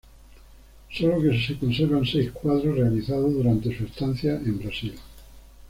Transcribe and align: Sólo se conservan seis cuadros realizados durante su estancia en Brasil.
Sólo 0.91 1.31
se 1.39 1.59
conservan 1.59 2.07
seis 2.07 2.31
cuadros 2.31 2.75
realizados 2.75 3.31
durante 3.35 3.77
su 3.77 3.83
estancia 3.83 4.33
en 4.33 4.57
Brasil. 4.57 4.95